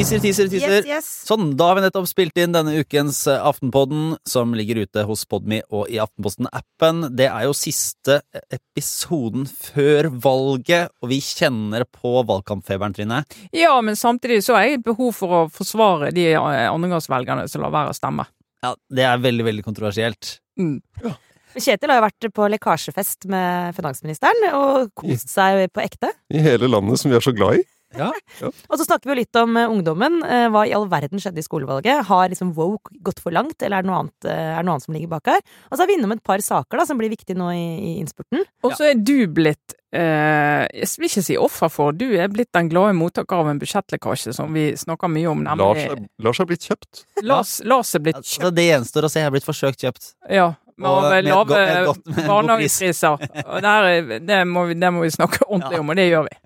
[0.00, 0.78] Teaser, teaser, teaser.
[0.78, 1.08] Yes, yes.
[1.28, 5.26] Sånn, da har vi nettopp spilt inn denne ukens eh, Aftenpodden, som ligger ute hos
[5.28, 7.02] Podme og i Aftenposten-appen.
[7.18, 13.18] Det er jo siste episoden før valget, og vi kjenner på valgkampfeberen, Trine.
[13.52, 17.66] Ja, men samtidig så har jeg et behov for å forsvare de eh, andregangsvelgerne som
[17.66, 18.24] lar være å stemme.
[18.64, 20.38] Ja, Det er veldig, veldig kontroversielt.
[20.56, 20.78] Mm.
[21.58, 26.14] Kjetil har jo vært på lekkasjefest med finansministeren og kost seg på ekte.
[26.32, 27.66] I hele landet som vi er så glad i.
[28.00, 28.12] Ja.
[28.70, 30.20] Og så snakker vi jo litt om eh, ungdommen.
[30.22, 32.04] Eh, Hva i all verden skjedde i skolevalget?
[32.06, 34.76] Har liksom woke gått for langt, eller er det noe annet, eh, er det noe
[34.76, 35.42] annet som ligger bak her?
[35.70, 37.92] Og så er vi innom et par saker da, som blir viktige nå i, i
[38.04, 38.46] innspurten.
[38.62, 42.52] Og så er du blitt eh, Jeg vil ikke si offer for, du er blitt
[42.54, 46.40] den glade mottaker av en budsjettlekkasje som vi snakker mye om, Lars nemlig er, Lars
[46.44, 47.04] er blitt kjøpt.
[47.26, 48.38] Lars, Lars er blitt kjøpt.
[48.38, 49.24] Altså, det gjenstår å se.
[49.24, 50.12] Jeg er blitt forsøkt kjøpt.
[50.30, 50.52] Ja.
[50.80, 53.18] Og Med med lave godt- med god barnehagepriser.
[53.60, 56.36] Er- Det, må vi- det må vi snakke ordentlig om, og det gjør vi.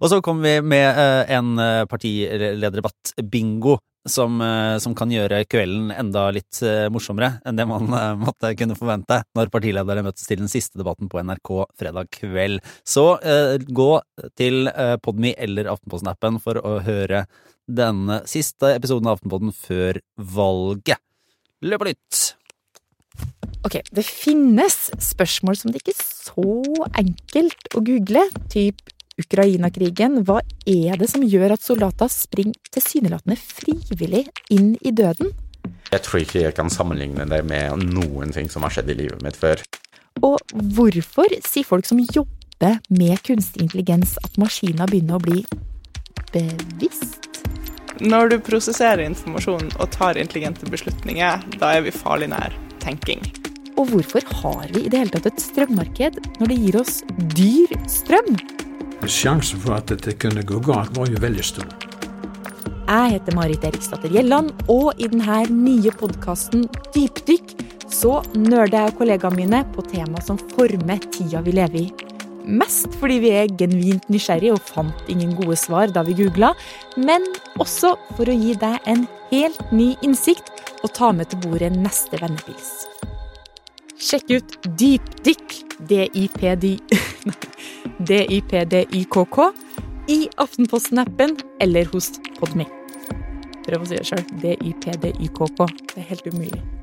[0.00, 3.78] Og så kommer vi med eh, en eh, partilederdebatt-bingo.
[4.06, 8.50] Som, eh, som kan gjøre kvelden enda litt eh, morsommere enn det man eh, måtte
[8.60, 11.48] kunne forvente når partiledere møtes til den siste debatten på NRK
[11.80, 12.60] fredag kveld.
[12.84, 13.86] Så eh, gå
[14.36, 17.24] til eh, Podme eller Aftenposten-appen for å høre
[17.64, 21.00] denne siste episoden av Aftenposten før valget.
[21.64, 22.33] Løp og lytt!
[23.64, 28.82] Ok, det finnes spørsmål som det ikke er så enkelt å google, typ
[29.20, 30.20] Ukraina-krigen.
[30.26, 35.32] Hva er det som gjør at soldater springer tilsynelatende frivillig inn i døden?
[35.88, 39.22] Jeg tror ikke jeg kan sammenligne det med noen ting som har skjedd i livet
[39.24, 39.62] mitt før.
[40.24, 40.36] Og
[40.76, 45.40] hvorfor sier folk som jobber med kunstig intelligens at maskiner begynner å bli
[46.34, 47.30] bevisst?
[48.02, 53.22] Når du prosesserer informasjon og tar intelligente beslutninger, da er vi farlig nær tenking.
[53.74, 57.00] Og hvorfor har vi i det hele tatt et strømmarked når det gir oss
[57.34, 58.36] dyr strøm?
[59.10, 61.66] Sjansen for at dette kunne gå galt, var jo veldig stor.
[62.84, 67.54] Jeg heter Marit Eriksdatter Gjelland, og i denne nye podkasten Dypdykk
[67.90, 71.86] så nerder jeg og kollegaene mine på tema som former tida vi lever i.
[72.44, 76.52] Mest fordi vi er genuint nysgjerrige og fant ingen gode svar da vi googla,
[77.00, 77.24] men
[77.62, 80.52] også for å gi deg en helt ny innsikt
[80.84, 82.93] og ta med til bordet neste vennepils.
[83.94, 85.54] Sjekk ut Dypdykk,
[85.88, 86.78] D-I-P-D
[88.08, 89.52] D-I-P-D-Y-K-K,
[90.08, 92.10] i Aftenposten-appen eller hos
[92.40, 92.66] Podme.
[93.64, 94.24] Prøv å si det sjøl.
[94.42, 96.73] D-I-P-D-I-K-K Det er helt umulig.